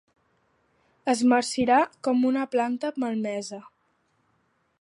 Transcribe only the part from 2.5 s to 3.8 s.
planta malmesa.